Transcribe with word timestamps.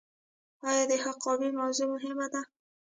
آیا 0.69 0.83
د 0.91 0.93
حقابې 1.03 1.49
موضوع 1.59 1.87
مهمه 1.95 2.27
ده؟ 2.33 2.41